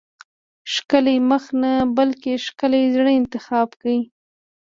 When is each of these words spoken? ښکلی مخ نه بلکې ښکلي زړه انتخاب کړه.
ښکلی 0.73 1.15
مخ 1.29 1.43
نه 1.61 1.71
بلکې 1.97 2.33
ښکلي 2.45 2.81
زړه 2.95 3.11
انتخاب 3.19 3.69
کړه. 3.79 3.97